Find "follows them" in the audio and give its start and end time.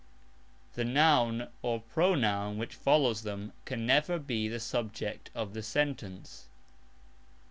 2.73-3.53